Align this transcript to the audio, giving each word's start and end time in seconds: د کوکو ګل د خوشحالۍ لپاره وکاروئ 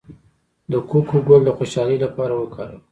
د 0.71 0.73
کوکو 0.89 1.17
ګل 1.27 1.41
د 1.45 1.49
خوشحالۍ 1.57 1.97
لپاره 2.05 2.33
وکاروئ 2.37 2.79